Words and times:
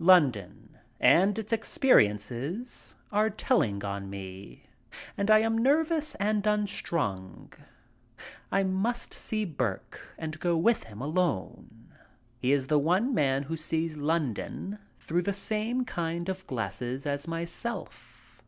London 0.00 0.76
and 0.98 1.38
its 1.38 1.52
experiences 1.52 2.96
are 3.12 3.30
telling 3.30 3.84
on 3.84 4.10
me 4.10 4.64
and 5.16 5.30
I 5.30 5.38
am 5.38 5.56
nervous 5.56 6.16
and 6.16 6.44
unstrung. 6.48 7.52
I 8.50 8.64
must 8.64 9.14
see 9.14 9.44
Burke 9.44 10.00
and 10.18 10.40
go 10.40 10.56
with 10.56 10.82
him 10.82 11.00
alone. 11.00 11.92
He 12.40 12.50
is 12.50 12.66
the 12.66 12.76
one 12.80 13.14
man 13.14 13.44
who 13.44 13.56
sees 13.56 13.96
London 13.96 14.80
through 14.98 15.22
the 15.22 15.32
same 15.32 15.84
kind 15.84 16.28
of 16.28 16.44
glasses 16.48 17.06
as 17.06 17.28
myself. 17.28 18.34